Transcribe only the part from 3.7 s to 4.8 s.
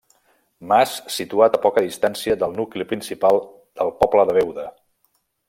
del poble de Beuda.